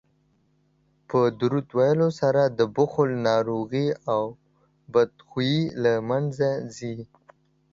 [1.09, 4.23] په درود ویلو سره د بخل ناروغي او
[4.93, 6.95] بدخويي له منځه ځي